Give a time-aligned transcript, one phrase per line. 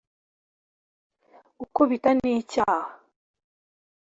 [1.59, 2.87] gukubita nicyaha.